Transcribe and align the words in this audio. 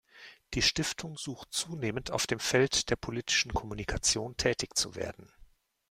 Die 0.55 0.63
Stiftung 0.63 1.15
sucht 1.15 1.49
zunehmend 1.53 2.09
auf 2.09 2.25
dem 2.25 2.39
Feld 2.39 2.89
der 2.89 2.95
politischen 2.95 3.53
Kommunikation 3.53 4.35
tätig 4.35 4.75
zu 4.75 4.95
werden. 4.95 5.31